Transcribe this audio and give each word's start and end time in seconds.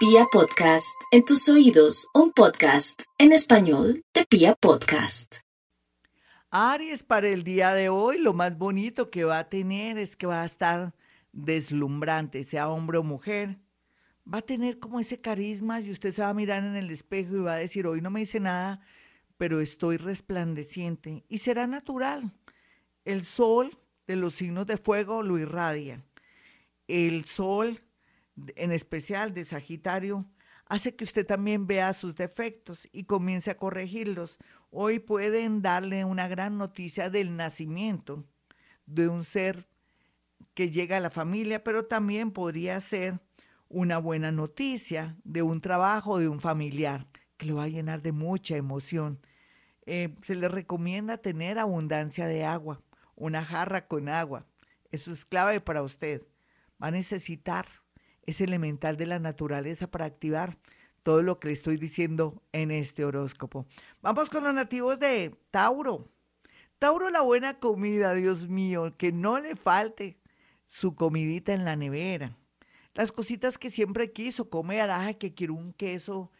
Pia 0.00 0.24
Podcast, 0.32 0.98
en 1.10 1.26
tus 1.26 1.46
oídos, 1.50 2.08
un 2.14 2.32
podcast 2.32 3.02
en 3.18 3.32
español 3.32 4.02
de 4.14 4.24
Pia 4.24 4.54
Podcast. 4.54 5.40
Aries, 6.50 7.02
para 7.02 7.28
el 7.28 7.44
día 7.44 7.74
de 7.74 7.90
hoy, 7.90 8.16
lo 8.16 8.32
más 8.32 8.56
bonito 8.56 9.10
que 9.10 9.24
va 9.24 9.40
a 9.40 9.50
tener 9.50 9.98
es 9.98 10.16
que 10.16 10.26
va 10.26 10.40
a 10.40 10.46
estar 10.46 10.94
deslumbrante, 11.32 12.44
sea 12.44 12.70
hombre 12.70 12.96
o 12.96 13.02
mujer. 13.02 13.58
Va 14.26 14.38
a 14.38 14.42
tener 14.42 14.78
como 14.78 15.00
ese 15.00 15.20
carisma 15.20 15.82
y 15.82 15.90
usted 15.90 16.12
se 16.12 16.22
va 16.22 16.30
a 16.30 16.34
mirar 16.34 16.64
en 16.64 16.76
el 16.76 16.90
espejo 16.90 17.36
y 17.36 17.40
va 17.40 17.56
a 17.56 17.56
decir, 17.56 17.86
hoy 17.86 18.00
no 18.00 18.08
me 18.08 18.22
hice 18.22 18.40
nada, 18.40 18.80
pero 19.36 19.60
estoy 19.60 19.98
resplandeciente. 19.98 21.24
Y 21.28 21.36
será 21.36 21.66
natural. 21.66 22.32
El 23.04 23.26
sol 23.26 23.76
de 24.06 24.16
los 24.16 24.32
signos 24.32 24.66
de 24.66 24.78
fuego 24.78 25.22
lo 25.22 25.36
irradia. 25.36 26.02
El 26.88 27.26
sol, 27.26 27.82
en 28.56 28.72
especial 28.72 29.34
de 29.34 29.44
Sagitario, 29.44 30.26
hace 30.66 30.94
que 30.94 31.04
usted 31.04 31.26
también 31.26 31.66
vea 31.66 31.92
sus 31.92 32.14
defectos 32.14 32.88
y 32.92 33.04
comience 33.04 33.50
a 33.50 33.56
corregirlos. 33.56 34.38
Hoy 34.70 34.98
pueden 34.98 35.62
darle 35.62 36.04
una 36.04 36.28
gran 36.28 36.58
noticia 36.58 37.10
del 37.10 37.36
nacimiento 37.36 38.24
de 38.86 39.08
un 39.08 39.24
ser 39.24 39.68
que 40.54 40.70
llega 40.70 40.96
a 40.96 41.00
la 41.00 41.10
familia, 41.10 41.64
pero 41.64 41.86
también 41.86 42.30
podría 42.30 42.78
ser 42.80 43.20
una 43.68 43.98
buena 43.98 44.32
noticia 44.32 45.16
de 45.24 45.42
un 45.42 45.60
trabajo 45.60 46.18
de 46.18 46.28
un 46.28 46.40
familiar 46.40 47.06
que 47.36 47.46
lo 47.46 47.56
va 47.56 47.64
a 47.64 47.68
llenar 47.68 48.02
de 48.02 48.12
mucha 48.12 48.56
emoción. 48.56 49.20
Eh, 49.86 50.14
se 50.22 50.34
le 50.34 50.48
recomienda 50.48 51.18
tener 51.18 51.58
abundancia 51.58 52.26
de 52.26 52.44
agua, 52.44 52.82
una 53.16 53.44
jarra 53.44 53.86
con 53.86 54.08
agua. 54.08 54.46
Eso 54.90 55.12
es 55.12 55.24
clave 55.24 55.60
para 55.60 55.82
usted. 55.82 56.22
Va 56.82 56.88
a 56.88 56.90
necesitar 56.90 57.66
ese 58.22 58.44
elemental 58.44 58.96
de 58.96 59.06
la 59.06 59.18
naturaleza 59.18 59.90
para 59.90 60.04
activar 60.04 60.58
todo 61.02 61.22
lo 61.22 61.40
que 61.40 61.48
le 61.48 61.54
estoy 61.54 61.76
diciendo 61.76 62.42
en 62.52 62.70
este 62.70 63.04
horóscopo. 63.04 63.66
Vamos 64.02 64.28
con 64.30 64.44
los 64.44 64.54
nativos 64.54 64.98
de 64.98 65.34
Tauro. 65.50 66.08
Tauro, 66.78 67.10
la 67.10 67.22
buena 67.22 67.58
comida, 67.58 68.14
Dios 68.14 68.48
mío, 68.48 68.94
que 68.96 69.12
no 69.12 69.38
le 69.38 69.56
falte 69.56 70.18
su 70.66 70.94
comidita 70.94 71.52
en 71.52 71.64
la 71.64 71.76
nevera. 71.76 72.36
Las 72.94 73.12
cositas 73.12 73.58
que 73.58 73.70
siempre 73.70 74.12
quiso 74.12 74.50
comer, 74.50 74.90
ah, 74.90 75.14
que 75.14 75.34
quiero 75.34 75.54
un 75.54 75.72
queso 75.72 76.30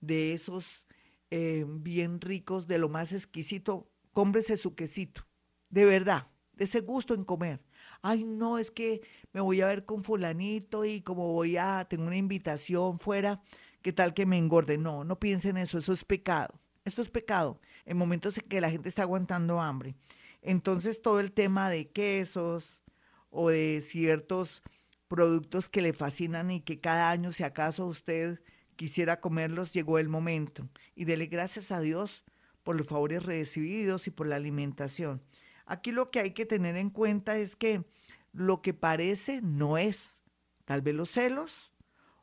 de 0.00 0.32
esos 0.32 0.86
eh, 1.30 1.64
bien 1.66 2.20
ricos, 2.20 2.66
de 2.66 2.78
lo 2.78 2.88
más 2.88 3.12
exquisito, 3.12 3.88
cómprese 4.12 4.56
su 4.56 4.74
quesito, 4.74 5.26
de 5.68 5.84
verdad, 5.84 6.28
de 6.54 6.64
ese 6.64 6.80
gusto 6.80 7.14
en 7.14 7.24
comer. 7.24 7.60
Ay, 8.02 8.24
no, 8.24 8.58
es 8.58 8.70
que 8.70 9.02
me 9.32 9.40
voy 9.40 9.60
a 9.60 9.66
ver 9.66 9.84
con 9.84 10.04
fulanito 10.04 10.84
y 10.84 11.02
como 11.02 11.32
voy 11.32 11.56
a, 11.56 11.86
tengo 11.88 12.04
una 12.04 12.16
invitación 12.16 12.98
fuera, 12.98 13.42
¿qué 13.82 13.92
tal 13.92 14.14
que 14.14 14.26
me 14.26 14.38
engorde? 14.38 14.78
No, 14.78 15.04
no 15.04 15.18
piensen 15.18 15.56
eso, 15.56 15.78
eso 15.78 15.92
es 15.92 16.04
pecado. 16.04 16.60
Esto 16.84 17.02
es 17.02 17.08
pecado 17.10 17.60
en 17.84 17.96
momentos 17.98 18.38
en 18.38 18.48
que 18.48 18.60
la 18.60 18.70
gente 18.70 18.88
está 18.88 19.02
aguantando 19.02 19.60
hambre. 19.60 19.96
Entonces 20.42 21.02
todo 21.02 21.20
el 21.20 21.32
tema 21.32 21.68
de 21.70 21.90
quesos 21.90 22.80
o 23.28 23.50
de 23.50 23.80
ciertos 23.82 24.62
productos 25.08 25.68
que 25.68 25.82
le 25.82 25.92
fascinan 25.92 26.50
y 26.50 26.60
que 26.60 26.80
cada 26.80 27.10
año, 27.10 27.32
si 27.32 27.42
acaso 27.42 27.86
usted 27.86 28.40
quisiera 28.76 29.20
comerlos, 29.20 29.74
llegó 29.74 29.98
el 29.98 30.08
momento. 30.08 30.68
Y 30.94 31.04
dele 31.04 31.26
gracias 31.26 31.72
a 31.72 31.80
Dios 31.80 32.24
por 32.62 32.76
los 32.76 32.86
favores 32.86 33.24
recibidos 33.24 34.06
y 34.06 34.10
por 34.10 34.26
la 34.26 34.36
alimentación. 34.36 35.22
Aquí 35.70 35.92
lo 35.92 36.10
que 36.10 36.18
hay 36.18 36.32
que 36.32 36.46
tener 36.46 36.76
en 36.76 36.90
cuenta 36.90 37.38
es 37.38 37.54
que 37.54 37.84
lo 38.32 38.60
que 38.60 38.74
parece 38.74 39.40
no 39.40 39.78
es. 39.78 40.18
Tal 40.64 40.82
vez 40.82 40.96
los 40.96 41.10
celos 41.10 41.70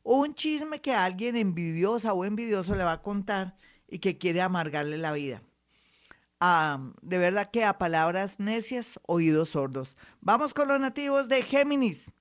o 0.03 0.17
un 0.19 0.35
chisme 0.35 0.81
que 0.81 0.93
alguien 0.93 1.37
envidiosa 1.37 2.11
o 2.11 2.25
envidioso 2.25 2.75
le 2.75 2.83
va 2.83 2.91
a 2.91 3.01
contar 3.01 3.55
y 3.87 3.99
que 3.99 4.17
quiere 4.17 4.41
amargarle 4.41 4.97
la 4.97 5.13
vida. 5.13 5.41
Ah, 6.41 6.91
de 7.01 7.17
verdad 7.17 7.49
que 7.49 7.63
a 7.63 7.77
palabras 7.77 8.37
necias, 8.37 8.99
oídos 9.07 9.51
sordos. 9.51 9.95
Vamos 10.19 10.53
con 10.53 10.67
los 10.67 10.81
nativos 10.81 11.29
de 11.29 11.41
Géminis. 11.41 12.11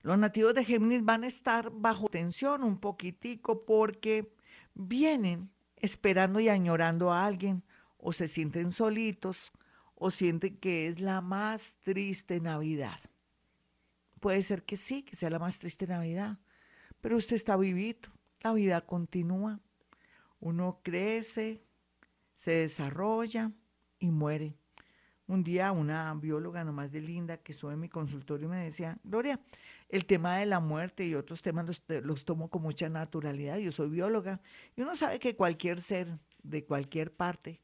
Los 0.00 0.18
nativos 0.18 0.54
de 0.54 0.64
Géminis 0.64 1.04
van 1.04 1.24
a 1.24 1.26
estar 1.26 1.68
bajo 1.70 2.08
tensión 2.08 2.62
un 2.62 2.80
poquitico 2.80 3.66
porque 3.66 4.32
vienen 4.72 5.50
esperando 5.76 6.40
y 6.40 6.48
añorando 6.48 7.12
a 7.12 7.26
alguien 7.26 7.62
o 7.98 8.14
se 8.14 8.26
sienten 8.26 8.72
solitos 8.72 9.52
o 9.98 10.10
sienten 10.10 10.56
que 10.56 10.86
es 10.86 11.00
la 11.00 11.20
más 11.20 11.76
triste 11.82 12.40
Navidad. 12.40 12.98
Puede 14.20 14.42
ser 14.42 14.64
que 14.64 14.76
sí, 14.76 15.02
que 15.02 15.16
sea 15.16 15.30
la 15.30 15.38
más 15.38 15.58
triste 15.58 15.86
Navidad, 15.86 16.38
pero 17.00 17.16
usted 17.16 17.34
está 17.34 17.56
vivito, 17.56 18.10
la 18.40 18.52
vida 18.52 18.80
continúa. 18.80 19.60
Uno 20.40 20.80
crece, 20.82 21.64
se 22.34 22.52
desarrolla 22.52 23.52
y 23.98 24.10
muere. 24.10 24.56
Un 25.26 25.42
día 25.42 25.72
una 25.72 26.14
bióloga 26.14 26.64
nomás 26.64 26.90
de 26.90 27.00
linda 27.00 27.36
que 27.38 27.52
estuvo 27.52 27.70
en 27.72 27.80
mi 27.80 27.88
consultorio 27.88 28.48
me 28.48 28.64
decía, 28.64 28.98
Gloria, 29.02 29.40
el 29.88 30.06
tema 30.06 30.38
de 30.38 30.46
la 30.46 30.60
muerte 30.60 31.06
y 31.06 31.14
otros 31.14 31.42
temas 31.42 31.66
los, 31.66 31.82
los, 32.02 32.24
tomo 32.24 32.48
con 32.48 32.62
mucha 32.62 32.88
naturalidad. 32.88 33.58
Yo 33.58 33.72
soy 33.72 33.90
bióloga 33.90 34.40
y 34.76 34.80
uno 34.80 34.94
sabe 34.96 35.18
que 35.18 35.36
cualquier 35.36 35.80
ser 35.80 36.18
de 36.42 36.64
cualquier 36.64 37.14
parte 37.14 37.60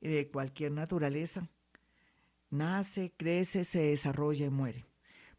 y 0.00 0.08
de 0.08 0.28
cualquier 0.28 0.72
naturaleza 0.72 1.48
nace, 2.56 3.12
crece, 3.16 3.64
se 3.64 3.80
desarrolla 3.80 4.46
y 4.46 4.50
muere. 4.50 4.86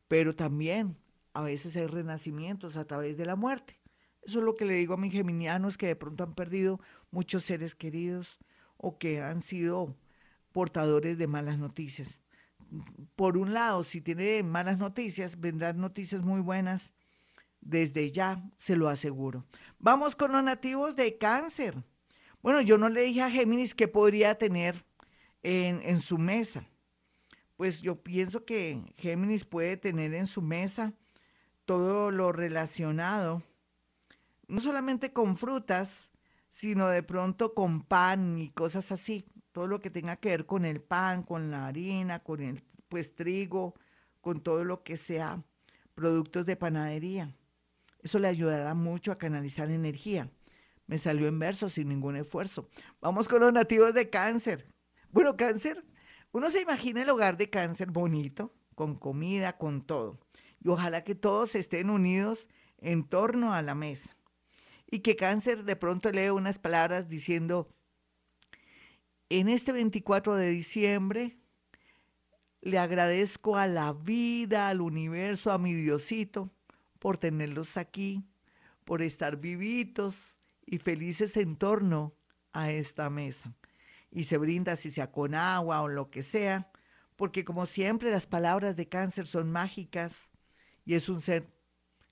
Pero 0.07 0.35
también 0.35 0.97
a 1.33 1.41
veces 1.41 1.75
hay 1.75 1.87
renacimientos 1.87 2.77
a 2.77 2.85
través 2.85 3.17
de 3.17 3.25
la 3.25 3.35
muerte. 3.35 3.79
Eso 4.23 4.39
es 4.39 4.45
lo 4.45 4.55
que 4.55 4.65
le 4.65 4.73
digo 4.73 4.93
a 4.93 4.97
mis 4.97 5.13
geminianos 5.13 5.77
que 5.77 5.87
de 5.87 5.95
pronto 5.95 6.23
han 6.23 6.33
perdido 6.33 6.79
muchos 7.11 7.43
seres 7.43 7.75
queridos 7.75 8.39
o 8.77 8.97
que 8.97 9.21
han 9.21 9.41
sido 9.41 9.95
portadores 10.51 11.17
de 11.17 11.27
malas 11.27 11.59
noticias. 11.59 12.19
Por 13.15 13.37
un 13.37 13.53
lado, 13.53 13.83
si 13.83 14.01
tiene 14.01 14.43
malas 14.43 14.77
noticias, 14.77 15.39
vendrán 15.39 15.79
noticias 15.79 16.23
muy 16.23 16.41
buenas. 16.41 16.93
Desde 17.61 18.11
ya, 18.11 18.43
se 18.57 18.75
lo 18.75 18.89
aseguro. 18.89 19.45
Vamos 19.79 20.15
con 20.15 20.31
los 20.31 20.43
nativos 20.43 20.95
de 20.95 21.17
cáncer. 21.17 21.83
Bueno, 22.41 22.61
yo 22.61 22.77
no 22.77 22.89
le 22.89 23.03
dije 23.03 23.21
a 23.21 23.31
Géminis 23.31 23.73
qué 23.75 23.87
podría 23.87 24.37
tener 24.37 24.85
en, 25.43 25.81
en 25.83 25.99
su 25.99 26.17
mesa 26.17 26.67
pues 27.57 27.81
yo 27.81 28.01
pienso 28.01 28.45
que 28.45 28.81
Géminis 28.97 29.43
puede 29.43 29.77
tener 29.77 30.13
en 30.13 30.27
su 30.27 30.41
mesa 30.41 30.93
todo 31.65 32.11
lo 32.11 32.31
relacionado, 32.31 33.43
no 34.47 34.61
solamente 34.61 35.11
con 35.11 35.35
frutas, 35.35 36.11
sino 36.49 36.87
de 36.87 37.03
pronto 37.03 37.53
con 37.53 37.81
pan 37.83 38.37
y 38.37 38.51
cosas 38.51 38.91
así, 38.91 39.25
todo 39.51 39.67
lo 39.67 39.81
que 39.81 39.89
tenga 39.89 40.15
que 40.15 40.29
ver 40.29 40.45
con 40.45 40.65
el 40.65 40.81
pan, 40.81 41.23
con 41.23 41.51
la 41.51 41.67
harina, 41.67 42.19
con 42.19 42.41
el 42.41 42.63
pues 42.87 43.15
trigo, 43.15 43.73
con 44.21 44.41
todo 44.41 44.63
lo 44.63 44.83
que 44.83 44.95
sea 44.95 45.43
productos 45.95 46.45
de 46.45 46.55
panadería. 46.55 47.35
Eso 48.03 48.19
le 48.19 48.27
ayudará 48.27 48.75
mucho 48.75 49.11
a 49.11 49.17
canalizar 49.17 49.69
energía. 49.71 50.29
Me 50.85 50.99
salió 50.99 51.27
en 51.27 51.39
verso 51.39 51.67
sin 51.69 51.89
ningún 51.89 52.15
esfuerzo. 52.15 52.69
Vamos 53.01 53.27
con 53.27 53.41
los 53.41 53.51
nativos 53.51 53.93
de 53.93 54.09
cáncer. 54.09 54.71
Bueno, 55.11 55.35
cáncer 55.35 55.83
uno 56.37 56.51
se 56.51 56.61
imagina 56.61 57.01
el 57.01 57.09
hogar 57.09 57.35
de 57.35 57.49
cáncer 57.49 57.89
bonito, 57.89 58.53
con 58.75 58.93
comida, 58.93 59.57
con 59.57 59.81
todo. 59.81 60.19
Y 60.63 60.69
ojalá 60.69 61.03
que 61.03 61.15
todos 61.15 61.55
estén 61.55 61.89
unidos 61.89 62.47
en 62.77 63.03
torno 63.03 63.55
a 63.55 63.63
la 63.63 63.73
mesa. 63.73 64.15
Y 64.85 64.99
que 64.99 65.15
cáncer 65.15 65.63
de 65.63 65.75
pronto 65.75 66.11
lee 66.11 66.29
unas 66.29 66.59
palabras 66.59 67.09
diciendo, 67.09 67.73
en 69.29 69.49
este 69.49 69.71
24 69.71 70.35
de 70.35 70.49
diciembre 70.49 71.37
le 72.61 72.77
agradezco 72.77 73.57
a 73.57 73.65
la 73.65 73.91
vida, 73.93 74.69
al 74.69 74.81
universo, 74.81 75.51
a 75.51 75.57
mi 75.57 75.73
Diosito, 75.73 76.51
por 76.99 77.17
tenerlos 77.17 77.77
aquí, 77.77 78.23
por 78.85 79.01
estar 79.01 79.37
vivitos 79.37 80.37
y 80.67 80.77
felices 80.77 81.35
en 81.35 81.55
torno 81.55 82.13
a 82.53 82.69
esta 82.69 83.09
mesa 83.09 83.55
y 84.11 84.25
se 84.25 84.37
brinda 84.37 84.75
si 84.75 84.91
sea 84.91 85.11
con 85.11 85.35
agua 85.35 85.81
o 85.81 85.87
lo 85.87 86.09
que 86.09 86.23
sea, 86.23 86.71
porque 87.15 87.43
como 87.43 87.65
siempre 87.65 88.11
las 88.11 88.27
palabras 88.27 88.75
de 88.75 88.87
cáncer 88.87 89.27
son 89.27 89.51
mágicas 89.51 90.29
y 90.85 90.95
es 90.95 91.09
un 91.09 91.21
ser, 91.21 91.51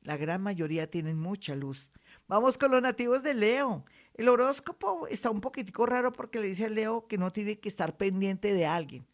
la 0.01 0.17
gran 0.17 0.41
mayoría 0.41 0.89
tienen 0.89 1.19
mucha 1.19 1.55
luz. 1.55 1.89
Vamos 2.27 2.57
con 2.57 2.71
los 2.71 2.81
nativos 2.81 3.23
de 3.23 3.33
Leo. 3.33 3.85
El 4.13 4.29
horóscopo 4.29 5.07
está 5.07 5.29
un 5.29 5.41
poquitico 5.41 5.85
raro 5.85 6.11
porque 6.11 6.39
le 6.39 6.47
dice 6.47 6.65
a 6.65 6.69
Leo 6.69 7.07
que 7.07 7.17
no 7.17 7.31
tiene 7.31 7.59
que 7.59 7.69
estar 7.69 7.97
pendiente 7.97 8.53
de 8.53 8.65
alguien. 8.65 9.07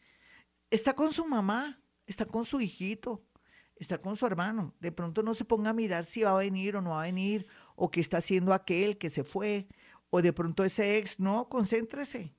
Está 0.70 0.94
con 0.94 1.12
su 1.12 1.26
mamá, 1.26 1.82
está 2.08 2.26
con 2.26 2.46
su 2.46 2.62
hijito, 2.62 3.24
está 3.76 4.00
con 4.00 4.16
su 4.16 4.26
hermano. 4.26 4.74
De 4.80 4.92
pronto 4.92 5.24
no 5.24 5.34
se 5.34 5.44
ponga 5.44 5.72
a 5.72 5.74
mirar 5.74 6.06
si 6.06 6.24
va 6.24 6.32
a 6.32 6.40
venir 6.40 6.76
o 6.78 6.82
no 6.82 6.92
va 6.92 7.02
a 7.02 7.06
venir, 7.06 7.48
o 7.76 7.92
qué 7.92 8.00
está 8.00 8.18
haciendo 8.18 8.54
aquel 8.54 8.98
que 8.98 9.10
se 9.10 9.24
fue, 9.24 9.68
o 10.10 10.22
de 10.22 10.34
pronto 10.34 10.64
ese 10.64 10.98
ex. 10.98 11.20
No, 11.20 11.50
concéntrese. 11.50 12.34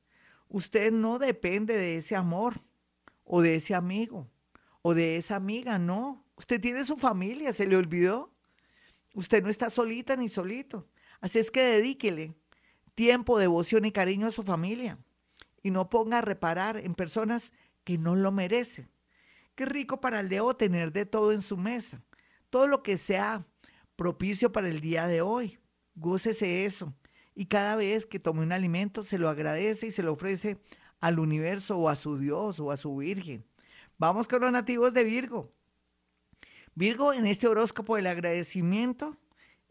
Usted 0.53 0.93
no 0.93 1.19
depende 1.19 1.79
de 1.79 1.97
ese 1.97 2.15
amor 2.15 2.61
o 3.25 3.41
de 3.41 3.55
ese 3.55 3.75
amigo 3.75 4.29
o 4.83 4.93
de 4.93 5.17
esa 5.17 5.37
amiga, 5.37 5.79
no. 5.79 6.27
Usted 6.37 6.61
tiene 6.61 6.85
su 6.85 6.99
familia, 6.99 7.55
se 7.55 7.67
le 7.67 7.75
olvidó. 7.75 8.35
Usted 9.15 9.43
no 9.43 9.49
está 9.49 9.71
solita 9.71 10.15
ni 10.15 10.29
solito. 10.29 10.87
Así 11.23 11.39
es 11.39 11.51
que 11.51 11.63
dedíquele 11.63 12.35
tiempo, 12.95 13.39
devoción 13.39 13.87
y 13.87 13.93
cariño 13.93 14.27
a 14.27 14.31
su 14.31 14.43
familia. 14.43 14.99
Y 15.63 15.71
no 15.71 15.89
ponga 15.89 16.19
a 16.19 16.21
reparar 16.21 16.77
en 16.77 16.95
personas 16.95 17.51
que 17.83 17.97
no 17.97 18.15
lo 18.15 18.31
merecen. 18.31 18.91
Qué 19.55 19.65
rico 19.65 20.03
para 20.03 20.21
el 20.21 20.29
Leo 20.29 20.55
tener 20.55 20.93
de 20.93 21.07
todo 21.07 21.33
en 21.33 21.41
su 21.41 21.57
mesa. 21.57 22.03
Todo 22.51 22.67
lo 22.67 22.83
que 22.83 22.99
sea 22.99 23.47
propicio 23.97 24.53
para 24.53 24.69
el 24.69 24.81
día 24.81 25.07
de 25.07 25.23
hoy. 25.23 25.59
Gócese 25.95 26.67
eso. 26.67 26.93
Y 27.35 27.47
cada 27.47 27.77
vez 27.77 28.07
que 28.07 28.19
tome 28.19 28.43
un 28.43 28.53
alimento, 28.53 29.05
se 29.05 29.19
lo 29.19 29.29
agradece 29.29 29.87
y 29.87 29.91
se 29.91 30.03
lo 30.03 30.13
ofrece 30.13 30.59
al 31.01 31.19
universo 31.19 31.79
o 31.79 31.89
a 31.89 31.97
su 31.97 32.19
Dios 32.19 32.61
o 32.61 32.71
a 32.71 32.77
su 32.77 32.97
Virgen. 32.97 33.45
Vamos 33.99 34.29
con 34.29 34.43
los 34.43 34.53
nativos 34.53 34.93
de 34.93 35.05
Virgo. 35.05 35.53
Virgo, 36.75 37.13
en 37.13 37.27
este 37.27 37.49
horóscopo 37.49 37.97
del 37.97 38.07
agradecimiento, 38.07 39.17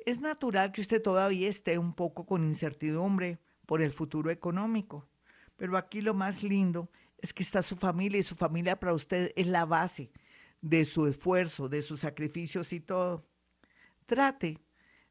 es 0.06 0.20
natural 0.20 0.72
que 0.72 0.82
usted 0.82 1.02
todavía 1.02 1.50
esté 1.50 1.78
un 1.78 1.94
poco 1.94 2.26
con 2.26 2.44
incertidumbre 2.44 3.40
por 3.66 3.82
el 3.82 3.92
futuro 3.92 4.30
económico, 4.30 5.08
pero 5.56 5.78
aquí 5.78 6.02
lo 6.02 6.14
más 6.14 6.44
lindo 6.44 6.90
es 7.20 7.34
que 7.34 7.44
está 7.44 7.62
su 7.62 7.76
familia 7.76 8.20
y 8.20 8.24
su 8.24 8.36
familia 8.36 8.80
para 8.80 8.94
usted 8.94 9.32
es 9.36 9.48
la 9.48 9.66
base 9.66 10.12
de 10.62 10.86
su 10.86 11.08
esfuerzo, 11.08 11.70
de 11.70 11.82
sus 11.82 12.02
sacrificios 12.02 12.74
y 12.74 12.80
todo. 12.80 13.26
Trate 14.06 14.60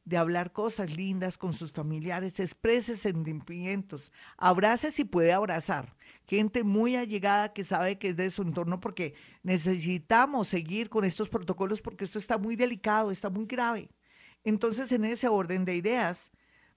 de 0.04 0.16
hablar 0.16 0.52
cosas 0.52 0.96
lindas 0.96 1.36
con 1.38 1.52
sus 1.52 1.72
familiares, 1.72 2.40
exprese 2.40 2.96
sentimientos, 2.96 4.12
abrace 4.36 4.90
si 4.90 5.04
puede 5.04 5.32
abrazar. 5.32 5.96
Gente 6.26 6.64
muy 6.64 6.96
allegada 6.96 7.52
que 7.52 7.64
sabe 7.64 7.98
que 7.98 8.08
es 8.08 8.16
de 8.16 8.30
su 8.30 8.42
entorno 8.42 8.80
porque 8.80 9.14
necesitamos 9.42 10.48
seguir 10.48 10.88
con 10.88 11.04
estos 11.04 11.28
protocolos 11.28 11.82
porque 11.82 12.04
esto 12.04 12.18
está 12.18 12.38
muy 12.38 12.56
delicado, 12.56 13.10
está 13.10 13.30
muy 13.30 13.46
grave. 13.46 13.90
Entonces, 14.42 14.90
en 14.92 15.04
ese 15.04 15.28
orden 15.28 15.64
de 15.64 15.76
ideas, 15.76 16.30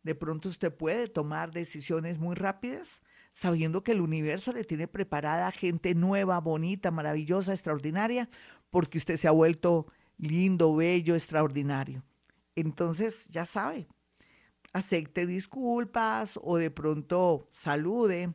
de 0.02 0.14
pronto 0.14 0.48
usted 0.48 0.72
puede 0.72 1.08
tomar 1.08 1.52
decisiones 1.52 2.18
muy 2.18 2.34
rápidas 2.34 3.02
sabiendo 3.32 3.84
que 3.84 3.92
el 3.92 4.00
universo 4.00 4.52
le 4.52 4.64
tiene 4.64 4.88
preparada 4.88 5.52
gente 5.52 5.94
nueva, 5.94 6.40
bonita, 6.40 6.90
maravillosa, 6.90 7.52
extraordinaria, 7.52 8.28
porque 8.70 8.98
usted 8.98 9.14
se 9.14 9.28
ha 9.28 9.30
vuelto 9.30 9.86
lindo, 10.16 10.74
bello, 10.74 11.14
extraordinario. 11.14 12.02
Entonces, 12.56 13.28
ya 13.28 13.44
sabe, 13.44 13.86
acepte 14.72 15.24
disculpas 15.26 16.38
o 16.42 16.56
de 16.56 16.72
pronto 16.72 17.48
salude 17.52 18.34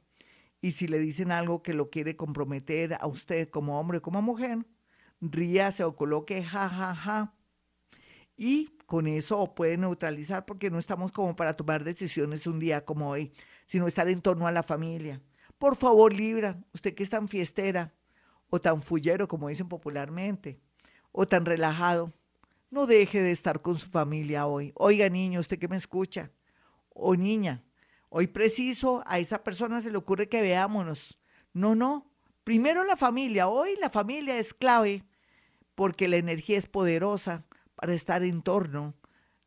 y 0.62 0.72
si 0.72 0.88
le 0.88 1.00
dicen 1.00 1.34
algo 1.34 1.62
que 1.62 1.74
lo 1.74 1.90
quiere 1.90 2.16
comprometer 2.16 2.94
a 2.94 3.06
usted 3.08 3.50
como 3.50 3.80
hombre 3.80 3.98
o 3.98 4.02
como 4.02 4.22
mujer, 4.22 4.66
ríase 5.20 5.84
o 5.84 5.98
coloque 5.98 6.44
ja, 6.44 6.70
ja, 6.70 6.96
ja. 6.96 7.34
Y 8.36 8.78
con 8.86 9.08
eso 9.08 9.54
puede 9.54 9.78
neutralizar 9.78 10.46
porque 10.46 10.70
no 10.70 10.80
estamos 10.80 11.12
como 11.12 11.36
para 11.36 11.56
tomar 11.56 11.84
decisiones 11.84 12.48
un 12.48 12.60
día 12.60 12.86
como 12.86 13.10
hoy, 13.10 13.32
sino 13.66 13.88
estar 13.88 14.08
en 14.08 14.22
torno 14.22 14.48
a 14.48 14.52
la 14.52 14.64
familia. 14.64 15.22
Por 15.58 15.76
favor, 15.76 16.14
Libra, 16.14 16.60
usted 16.74 16.94
que 16.94 17.04
es 17.04 17.10
tan 17.10 17.28
fiestera 17.28 17.94
o 18.50 18.60
tan 18.60 18.82
fullero, 18.82 19.28
como 19.28 19.50
dicen 19.50 19.68
popularmente, 19.68 20.60
o 21.12 21.28
tan 21.28 21.46
relajado, 21.46 22.14
no 22.70 22.86
deje 22.86 23.22
de 23.22 23.32
estar 23.32 23.62
con 23.62 23.78
su 23.78 23.90
familia 23.90 24.46
hoy. 24.46 24.74
Oiga, 24.76 25.10
niño, 25.10 25.40
usted 25.40 25.60
que 25.60 25.68
me 25.68 25.78
escucha, 25.78 26.32
o 26.90 27.16
niña, 27.16 27.64
hoy 28.10 28.28
preciso 28.28 29.04
a 29.06 29.20
esa 29.20 29.44
persona 29.44 29.82
se 29.82 29.92
le 29.92 29.98
ocurre 29.98 30.30
que 30.30 30.42
veámonos. 30.42 31.20
No, 31.54 31.76
no. 31.76 32.12
Primero 32.44 32.84
la 32.84 32.98
familia. 32.98 33.48
Hoy 33.48 33.76
la 33.80 33.90
familia 33.90 34.38
es 34.38 34.54
clave 34.54 35.04
porque 35.76 36.08
la 36.08 36.18
energía 36.18 36.58
es 36.58 36.68
poderosa 36.68 37.46
para 37.84 37.96
estar 37.96 38.24
en 38.24 38.42
torno 38.42 38.94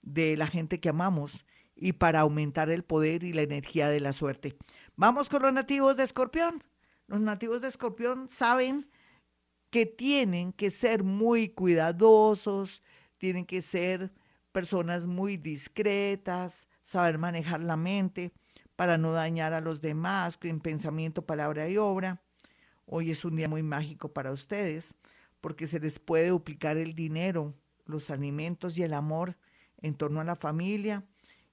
de 0.02 0.36
la 0.36 0.46
gente 0.46 0.78
que 0.78 0.90
amamos 0.90 1.46
y 1.74 1.94
para 1.94 2.20
aumentar 2.20 2.68
el 2.68 2.84
poder 2.84 3.22
y 3.22 3.32
la 3.32 3.40
energía 3.40 3.88
de 3.88 3.98
la 3.98 4.12
suerte. 4.12 4.58
Vamos 4.94 5.30
con 5.30 5.40
los 5.40 5.54
nativos 5.54 5.96
de 5.96 6.02
Escorpión. 6.02 6.62
Los 7.06 7.22
nativos 7.22 7.62
de 7.62 7.68
Escorpión 7.68 8.28
saben 8.28 8.90
que 9.70 9.86
tienen 9.86 10.52
que 10.52 10.68
ser 10.68 11.02
muy 11.02 11.48
cuidadosos, 11.48 12.82
tienen 13.16 13.46
que 13.46 13.62
ser 13.62 14.12
personas 14.52 15.06
muy 15.06 15.38
discretas, 15.38 16.66
saber 16.82 17.16
manejar 17.16 17.62
la 17.62 17.78
mente 17.78 18.34
para 18.76 18.98
no 18.98 19.12
dañar 19.12 19.54
a 19.54 19.62
los 19.62 19.80
demás 19.80 20.38
en 20.42 20.60
pensamiento, 20.60 21.24
palabra 21.24 21.70
y 21.70 21.78
obra. 21.78 22.20
Hoy 22.84 23.10
es 23.10 23.24
un 23.24 23.34
día 23.34 23.48
muy 23.48 23.62
mágico 23.62 24.12
para 24.12 24.30
ustedes 24.30 24.94
porque 25.40 25.66
se 25.66 25.80
les 25.80 25.98
puede 25.98 26.28
duplicar 26.28 26.76
el 26.76 26.94
dinero 26.94 27.54
los 27.86 28.10
alimentos 28.10 28.76
y 28.78 28.82
el 28.82 28.94
amor 28.94 29.36
en 29.78 29.94
torno 29.94 30.20
a 30.20 30.24
la 30.24 30.36
familia. 30.36 31.04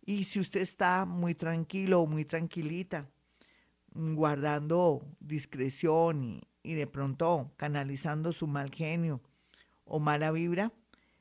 Y 0.05 0.25
si 0.25 0.39
usted 0.39 0.61
está 0.61 1.05
muy 1.05 1.35
tranquilo 1.35 2.01
o 2.01 2.07
muy 2.07 2.25
tranquilita, 2.25 3.07
guardando 3.93 5.05
discreción 5.19 6.23
y, 6.23 6.41
y 6.63 6.73
de 6.73 6.87
pronto 6.87 7.51
canalizando 7.57 8.31
su 8.31 8.47
mal 8.47 8.71
genio 8.71 9.21
o 9.85 9.99
mala 9.99 10.31
vibra, 10.31 10.73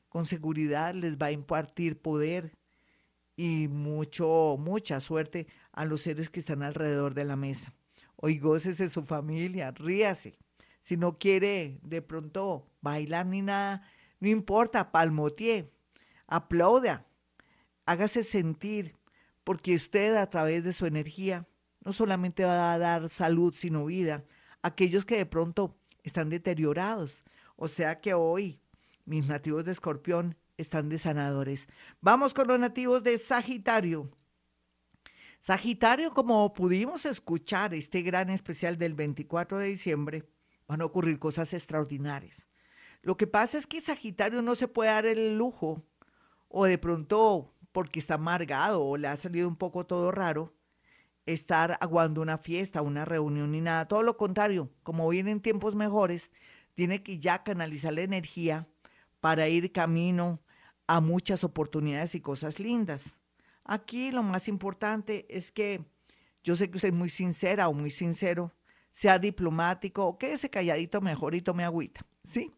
con 0.09 0.25
seguridad 0.25 0.93
les 0.93 1.17
va 1.17 1.27
a 1.27 1.31
impartir 1.31 2.01
poder 2.01 2.55
y 3.35 3.67
mucho, 3.67 4.57
mucha 4.59 4.99
suerte 4.99 5.47
a 5.71 5.85
los 5.85 6.01
seres 6.01 6.29
que 6.29 6.39
están 6.39 6.63
alrededor 6.63 7.13
de 7.13 7.25
la 7.25 7.35
mesa. 7.35 7.73
Hoy 8.15 8.37
gócese 8.37 8.89
su 8.89 9.03
familia, 9.03 9.71
ríase. 9.71 10.37
Si 10.81 10.97
no 10.97 11.17
quiere 11.17 11.79
de 11.81 12.01
pronto 12.01 12.67
bailar 12.81 13.25
ni 13.25 13.41
nada, 13.41 13.81
no 14.23 14.29
importa, 14.29 14.89
palmotie, 14.89 15.69
aplauda, 16.27 17.05
hágase 17.85 18.23
sentir, 18.23 18.95
porque 19.43 19.75
usted 19.75 20.15
a 20.15 20.29
través 20.29 20.63
de 20.63 20.71
su 20.71 20.85
energía 20.85 21.45
no 21.81 21.91
solamente 21.91 22.45
va 22.45 22.71
a 22.71 22.77
dar 22.77 23.09
salud, 23.09 23.53
sino 23.53 23.83
vida 23.83 24.23
a 24.61 24.69
aquellos 24.69 25.03
que 25.03 25.17
de 25.17 25.25
pronto 25.25 25.75
están 26.03 26.29
deteriorados. 26.29 27.25
O 27.57 27.67
sea 27.67 27.99
que 27.99 28.13
hoy 28.13 28.61
mis 29.03 29.27
nativos 29.27 29.65
de 29.65 29.73
Escorpión 29.73 30.37
están 30.55 30.87
de 30.87 30.99
sanadores. 30.99 31.67
Vamos 31.99 32.33
con 32.33 32.47
los 32.47 32.57
nativos 32.57 33.03
de 33.03 33.17
Sagitario. 33.17 34.09
Sagitario, 35.41 36.13
como 36.13 36.53
pudimos 36.53 37.05
escuchar 37.05 37.73
este 37.73 38.01
gran 38.01 38.29
especial 38.29 38.77
del 38.77 38.93
24 38.93 39.59
de 39.59 39.67
diciembre, 39.67 40.23
van 40.65 40.81
a 40.81 40.85
ocurrir 40.85 41.19
cosas 41.19 41.53
extraordinarias. 41.53 42.47
Lo 43.03 43.17
que 43.17 43.27
pasa 43.27 43.57
es 43.57 43.67
que 43.67 43.81
Sagitario 43.81 44.41
no 44.41 44.55
se 44.55 44.69
puede 44.69 44.89
dar 44.89 45.05
el 45.05 45.37
lujo, 45.37 45.83
o 46.47 46.65
de 46.65 46.77
pronto 46.77 47.53
porque 47.73 47.99
está 47.99 48.13
amargado 48.13 48.81
o 48.83 48.95
le 48.95 49.09
ha 49.09 49.17
salido 49.17 49.47
un 49.47 49.57
poco 49.57 49.85
todo 49.85 50.09
raro, 50.11 50.53
estar 51.25 51.77
aguando 51.81 52.21
una 52.21 52.37
fiesta, 52.37 52.81
una 52.81 53.03
reunión 53.03 53.51
ni 53.51 53.59
nada. 53.59 53.87
Todo 53.87 54.03
lo 54.03 54.15
contrario, 54.15 54.69
como 54.83 55.09
vienen 55.09 55.41
tiempos 55.41 55.75
mejores, 55.75 56.31
tiene 56.75 57.03
que 57.03 57.19
ya 57.19 57.43
canalizar 57.43 57.93
la 57.93 58.01
energía 58.01 58.67
para 59.19 59.49
ir 59.49 59.73
camino 59.73 60.39
a 60.87 61.01
muchas 61.01 61.43
oportunidades 61.43 62.15
y 62.15 62.21
cosas 62.21 62.59
lindas. 62.59 63.17
Aquí 63.65 64.11
lo 64.11 64.23
más 64.23 64.47
importante 64.47 65.25
es 65.29 65.51
que 65.51 65.83
yo 66.43 66.55
sé 66.55 66.69
que 66.69 66.77
usted 66.77 66.89
es 66.89 66.95
muy 66.95 67.09
sincera 67.09 67.67
o 67.67 67.73
muy 67.73 67.91
sincero, 67.91 68.53
sea 68.91 69.19
diplomático 69.19 70.05
o 70.05 70.17
quédese 70.17 70.49
calladito 70.49 71.01
mejor 71.01 71.35
y 71.35 71.41
tome 71.41 71.63
agüita, 71.63 72.05
¿sí? 72.23 72.53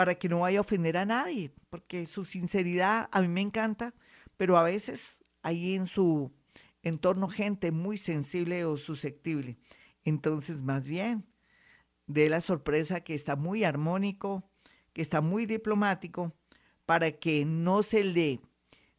Para 0.00 0.14
que 0.14 0.30
no 0.30 0.40
vaya 0.40 0.56
a 0.56 0.62
ofender 0.62 0.96
a 0.96 1.04
nadie, 1.04 1.52
porque 1.68 2.06
su 2.06 2.24
sinceridad 2.24 3.10
a 3.12 3.20
mí 3.20 3.28
me 3.28 3.42
encanta, 3.42 3.92
pero 4.38 4.56
a 4.56 4.62
veces 4.62 5.20
hay 5.42 5.74
en 5.74 5.84
su 5.84 6.32
entorno 6.82 7.28
gente 7.28 7.70
muy 7.70 7.98
sensible 7.98 8.64
o 8.64 8.78
susceptible. 8.78 9.58
Entonces, 10.02 10.62
más 10.62 10.84
bien, 10.84 11.26
de 12.06 12.30
la 12.30 12.40
sorpresa 12.40 13.02
que 13.02 13.12
está 13.12 13.36
muy 13.36 13.62
armónico, 13.62 14.42
que 14.94 15.02
está 15.02 15.20
muy 15.20 15.44
diplomático, 15.44 16.32
para 16.86 17.10
que 17.10 17.44
no 17.44 17.82
se 17.82 18.02
le 18.02 18.40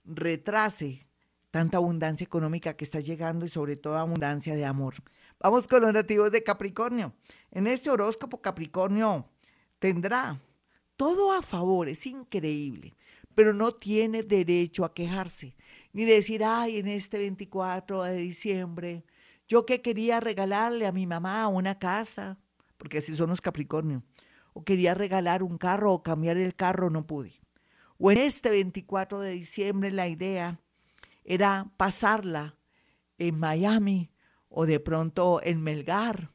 retrase 0.06 1.08
tanta 1.50 1.78
abundancia 1.78 2.26
económica 2.26 2.76
que 2.76 2.84
está 2.84 3.00
llegando 3.00 3.44
y 3.44 3.50
sobre 3.50 3.76
todo 3.76 3.98
abundancia 3.98 4.54
de 4.54 4.66
amor. 4.66 4.98
Vamos 5.40 5.68
con 5.68 5.82
los 5.82 5.94
nativos 5.94 6.32
de 6.32 6.44
Capricornio. 6.44 7.16
En 7.50 7.66
este 7.66 7.90
horóscopo 7.90 8.40
Capricornio 8.40 9.28
tendrá 9.80 10.40
todo 10.98 11.34
a 11.34 11.42
favor, 11.42 11.90
es 11.90 12.06
increíble, 12.06 12.94
pero 13.36 13.54
no 13.54 13.72
tiene 13.72 14.24
derecho 14.24 14.86
a 14.86 14.94
quejarse, 14.94 15.56
ni 15.94 16.06
decir, 16.06 16.44
ay, 16.44 16.78
en 16.78 16.88
este 16.88 17.18
24 17.18 18.04
de 18.04 18.18
diciembre, 18.18 19.04
yo 19.48 19.66
que 19.66 19.82
quería 19.82 20.20
regalarle 20.20 20.86
a 20.86 20.92
mi 20.92 21.08
mamá 21.08 21.48
una 21.48 21.78
casa, 21.80 22.38
porque 22.78 23.00
así 23.00 23.16
son 23.16 23.30
los 23.30 23.42
Capricornio, 23.42 24.04
o 24.54 24.64
quería 24.64 24.94
regalar 24.94 25.44
un 25.44 25.58
carro 25.58 25.94
o 25.94 26.04
cambiar 26.04 26.38
el 26.38 26.56
carro, 26.56 26.90
no 26.90 27.06
pude. 27.06 27.34
O 27.98 28.12
en 28.12 28.18
este 28.18 28.50
24 28.50 29.20
de 29.20 29.32
diciembre 29.32 29.92
la 29.92 30.08
idea 30.08 30.60
era 31.24 31.72
pasarla 31.78 32.58
en 33.18 33.38
Miami 33.38 34.12
o 34.50 34.66
de 34.66 34.80
pronto 34.80 35.40
en 35.44 35.62
Melgar 35.62 36.32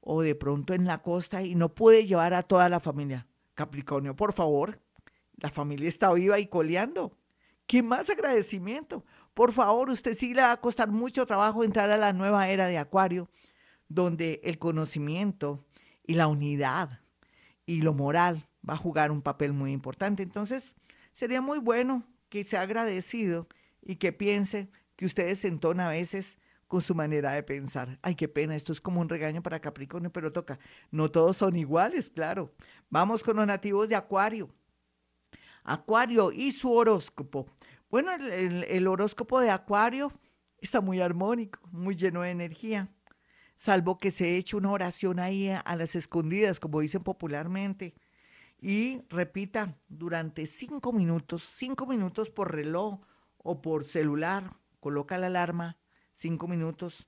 o 0.00 0.22
de 0.22 0.34
pronto 0.34 0.74
en 0.74 0.84
la 0.84 1.02
costa 1.02 1.42
y 1.42 1.54
no 1.54 1.74
pude 1.74 2.06
llevar 2.06 2.34
a 2.34 2.42
toda 2.42 2.68
la 2.68 2.80
familia. 2.80 3.26
Capricornio, 3.54 4.14
por 4.16 4.32
favor, 4.32 4.80
la 5.36 5.50
familia 5.50 5.88
está 5.88 6.12
viva 6.12 6.38
y 6.38 6.46
coleando. 6.46 7.16
¿Qué 7.66 7.82
más 7.82 8.10
agradecimiento? 8.10 9.04
Por 9.32 9.52
favor, 9.52 9.90
usted 9.90 10.14
sí 10.14 10.34
le 10.34 10.42
va 10.42 10.52
a 10.52 10.60
costar 10.60 10.90
mucho 10.90 11.26
trabajo 11.26 11.64
entrar 11.64 11.90
a 11.90 11.96
la 11.96 12.12
nueva 12.12 12.48
era 12.48 12.68
de 12.68 12.78
Acuario, 12.78 13.28
donde 13.88 14.40
el 14.44 14.58
conocimiento 14.58 15.64
y 16.06 16.14
la 16.14 16.26
unidad 16.26 17.00
y 17.66 17.80
lo 17.80 17.94
moral 17.94 18.46
va 18.68 18.74
a 18.74 18.78
jugar 18.78 19.10
un 19.10 19.22
papel 19.22 19.52
muy 19.52 19.72
importante. 19.72 20.22
Entonces, 20.22 20.76
sería 21.12 21.40
muy 21.40 21.58
bueno 21.58 22.04
que 22.28 22.44
sea 22.44 22.62
agradecido 22.62 23.48
y 23.82 23.96
que 23.96 24.12
piense 24.12 24.70
que 24.96 25.06
ustedes 25.06 25.38
se 25.38 25.48
entona 25.48 25.88
a 25.88 25.92
veces 25.92 26.38
su 26.80 26.94
manera 26.94 27.32
de 27.32 27.42
pensar. 27.42 27.98
Ay, 28.02 28.14
qué 28.14 28.28
pena, 28.28 28.56
esto 28.56 28.72
es 28.72 28.80
como 28.80 29.00
un 29.00 29.08
regaño 29.08 29.42
para 29.42 29.60
Capricornio, 29.60 30.10
pero 30.12 30.32
toca. 30.32 30.58
No 30.90 31.10
todos 31.10 31.36
son 31.36 31.56
iguales, 31.56 32.10
claro. 32.10 32.52
Vamos 32.90 33.22
con 33.22 33.36
los 33.36 33.46
nativos 33.46 33.88
de 33.88 33.96
Acuario. 33.96 34.50
Acuario 35.62 36.32
y 36.32 36.52
su 36.52 36.72
horóscopo. 36.72 37.46
Bueno, 37.90 38.12
el, 38.12 38.64
el 38.64 38.86
horóscopo 38.86 39.40
de 39.40 39.50
Acuario 39.50 40.12
está 40.58 40.80
muy 40.80 41.00
armónico, 41.00 41.60
muy 41.70 41.94
lleno 41.94 42.22
de 42.22 42.30
energía, 42.30 42.88
salvo 43.54 43.98
que 43.98 44.10
se 44.10 44.36
eche 44.36 44.56
una 44.56 44.70
oración 44.70 45.20
ahí 45.20 45.48
a 45.48 45.76
las 45.76 45.94
escondidas, 45.94 46.58
como 46.58 46.80
dicen 46.80 47.02
popularmente, 47.02 47.94
y 48.60 49.02
repita 49.10 49.76
durante 49.88 50.46
cinco 50.46 50.92
minutos, 50.92 51.42
cinco 51.44 51.86
minutos 51.86 52.30
por 52.30 52.54
reloj 52.54 53.00
o 53.36 53.60
por 53.60 53.84
celular, 53.84 54.56
coloca 54.80 55.18
la 55.18 55.26
alarma, 55.26 55.76
cinco 56.14 56.48
minutos, 56.48 57.06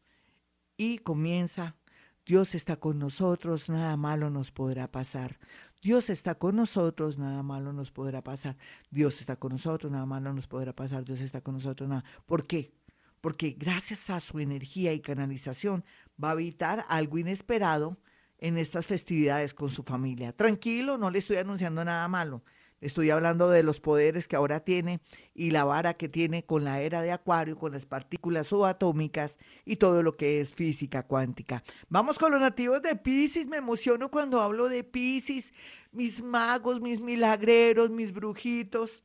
y 0.77 0.99
comienza. 0.99 1.77
Dios 2.25 2.57
está 2.57 2.77
con 2.77 2.99
nosotros, 2.99 3.69
nada 3.69 3.97
malo 3.97 4.31
nos 4.31 4.51
podrá 4.51 4.91
pasar. 4.91 5.39
Dios 5.81 6.11
está 6.11 6.35
con 6.35 6.57
nosotros, 6.57 7.19
nada 7.19 7.43
malo 7.45 7.73
nos 7.73 7.93
podrá 7.93 8.23
pasar. 8.23 8.57
Dios 8.91 9.21
está 9.21 9.37
con 9.37 9.53
nosotros, 9.53 9.93
nada 9.93 10.07
malo 10.07 10.33
nos 10.33 10.49
podrá 10.49 10.73
pasar. 10.73 11.05
Dios 11.05 11.21
está 11.21 11.41
con 11.41 11.55
nosotros, 11.55 11.89
nada. 11.89 12.05
¿Por 12.27 12.47
qué? 12.47 12.73
Porque 13.21 13.51
gracias 13.57 14.11
a 14.11 14.19
su 14.19 14.41
energía 14.41 14.93
y 14.93 15.01
canalización 15.01 15.85
va 16.23 16.31
a 16.31 16.33
evitar 16.35 16.85
algo 16.89 17.19
inesperado 17.19 17.97
en 18.39 18.59
estas 18.59 18.87
festividades 18.87 19.55
con 19.55 19.69
su 19.71 19.85
familia. 19.85 20.33
Tranquilo, 20.33 20.99
no 20.99 21.11
le 21.11 21.21
estoy 21.21 21.37
anunciando 21.37 21.85
nada 21.85 22.07
malo. 22.09 22.43
Estoy 22.81 23.09
hablando 23.09 23.49
de 23.49 23.63
los 23.63 23.81
poderes 23.81 24.29
que 24.29 24.37
ahora 24.37 24.61
tiene 24.61 25.01
y 25.35 25.51
la 25.51 25.65
vara 25.65 25.95
que 25.95 26.11
tiene 26.11 26.45
con 26.45 26.63
la 26.63 26.83
era 26.83 27.01
de 27.01 27.11
Acuario, 27.11 27.59
con 27.59 27.73
las 27.73 27.87
partículas 27.87 28.49
subatómicas 28.49 29.39
y 29.65 29.77
todo 29.77 30.03
lo 30.03 30.17
que 30.17 30.41
es 30.41 30.55
física 30.55 31.03
cuántica. 31.03 31.65
Vamos 31.89 32.19
con 32.19 32.33
los 32.33 32.41
nativos 32.41 32.83
de 32.83 32.95
Pisces. 32.95 33.47
Me 33.47 33.57
emociono 33.57 34.11
cuando 34.11 34.43
hablo 34.43 34.69
de 34.69 34.85
Pisces. 34.85 35.55
Mis 35.91 36.23
magos, 36.23 36.83
mis 36.83 37.01
milagreros, 37.01 37.89
mis 37.89 38.13
brujitos. 38.13 39.03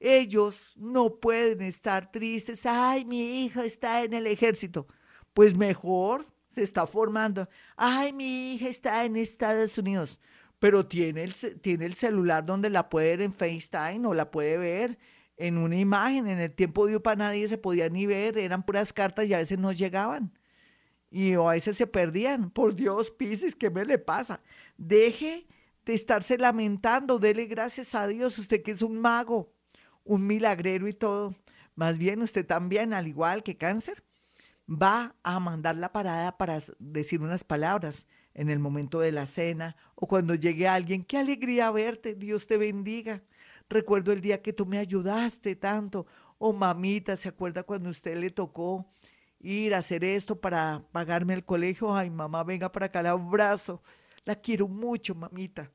Ellos 0.00 0.72
no 0.76 1.16
pueden 1.16 1.60
estar 1.60 2.10
tristes. 2.10 2.64
Ay, 2.64 3.04
mi 3.04 3.44
hija 3.44 3.64
está 3.64 4.02
en 4.04 4.14
el 4.14 4.26
ejército. 4.26 4.86
Pues 5.34 5.54
mejor 5.54 6.26
se 6.48 6.62
está 6.62 6.86
formando. 6.86 7.46
Ay, 7.76 8.14
mi 8.14 8.54
hija 8.54 8.68
está 8.68 9.04
en 9.04 9.16
Estados 9.16 9.76
Unidos 9.76 10.18
pero 10.62 10.86
tiene 10.86 11.24
el, 11.24 11.34
tiene 11.60 11.86
el 11.86 11.94
celular 11.94 12.46
donde 12.46 12.70
la 12.70 12.88
puede 12.88 13.16
ver 13.16 13.22
en 13.22 13.32
FaceTime 13.32 14.06
o 14.06 14.14
la 14.14 14.30
puede 14.30 14.58
ver 14.58 14.96
en 15.36 15.58
una 15.58 15.76
imagen. 15.76 16.28
En 16.28 16.38
el 16.38 16.52
tiempo 16.52 16.86
de 16.86 16.94
UPA 16.94 17.16
nadie 17.16 17.48
se 17.48 17.58
podía 17.58 17.88
ni 17.88 18.06
ver, 18.06 18.38
eran 18.38 18.64
puras 18.64 18.92
cartas 18.92 19.26
y 19.26 19.34
a 19.34 19.38
veces 19.38 19.58
no 19.58 19.72
llegaban. 19.72 20.38
Y 21.10 21.32
a 21.32 21.40
veces 21.40 21.76
se 21.76 21.88
perdían. 21.88 22.48
Por 22.50 22.76
Dios, 22.76 23.10
Pisces, 23.10 23.56
¿qué 23.56 23.70
me 23.70 23.84
le 23.84 23.98
pasa? 23.98 24.40
Deje 24.76 25.48
de 25.84 25.94
estarse 25.94 26.38
lamentando, 26.38 27.18
dele 27.18 27.46
gracias 27.46 27.96
a 27.96 28.06
Dios, 28.06 28.38
usted 28.38 28.62
que 28.62 28.70
es 28.70 28.82
un 28.82 29.00
mago, 29.00 29.52
un 30.04 30.24
milagrero 30.28 30.86
y 30.86 30.92
todo. 30.92 31.34
Más 31.74 31.98
bien 31.98 32.22
usted 32.22 32.46
también, 32.46 32.92
al 32.92 33.08
igual 33.08 33.42
que 33.42 33.56
cáncer, 33.56 34.04
va 34.70 35.16
a 35.24 35.40
mandar 35.40 35.74
la 35.74 35.90
parada 35.90 36.38
para 36.38 36.58
decir 36.78 37.20
unas 37.20 37.42
palabras 37.42 38.06
en 38.34 38.48
el 38.48 38.58
momento 38.58 39.00
de 39.00 39.12
la 39.12 39.26
cena 39.26 39.76
o 39.94 40.06
cuando 40.06 40.34
llegue 40.34 40.68
alguien, 40.68 41.04
qué 41.04 41.18
alegría 41.18 41.70
verte, 41.70 42.14
Dios 42.14 42.46
te 42.46 42.56
bendiga. 42.56 43.22
Recuerdo 43.68 44.12
el 44.12 44.20
día 44.20 44.42
que 44.42 44.52
tú 44.52 44.66
me 44.66 44.78
ayudaste 44.78 45.56
tanto. 45.56 46.06
O 46.38 46.48
oh, 46.48 46.52
mamita, 46.52 47.16
¿se 47.16 47.28
acuerda 47.28 47.62
cuando 47.62 47.90
usted 47.90 48.16
le 48.16 48.30
tocó 48.30 48.86
ir 49.38 49.74
a 49.74 49.78
hacer 49.78 50.04
esto 50.04 50.40
para 50.40 50.84
pagarme 50.92 51.34
el 51.34 51.44
colegio? 51.44 51.94
Ay, 51.94 52.10
mamá, 52.10 52.42
venga 52.44 52.70
para 52.70 52.86
acá, 52.86 53.02
la 53.02 53.10
abrazo. 53.10 53.82
La 54.24 54.34
quiero 54.34 54.68
mucho, 54.68 55.14
mamita. 55.14 55.70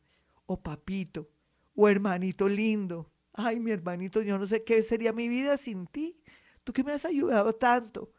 O 0.46 0.54
oh, 0.54 0.62
papito, 0.62 1.30
o 1.76 1.84
oh, 1.84 1.90
hermanito 1.90 2.48
lindo. 2.48 3.12
Ay, 3.34 3.60
mi 3.60 3.72
hermanito, 3.72 4.22
yo 4.22 4.38
no 4.38 4.46
sé 4.46 4.64
qué 4.64 4.82
sería 4.82 5.14
mi 5.14 5.28
vida 5.28 5.58
sin 5.58 5.88
ti. 5.88 6.20
Tú 6.64 6.74
que 6.74 6.84
me 6.84 6.92
has 6.92 7.06
ayudado 7.06 7.54
tanto. 7.54 8.12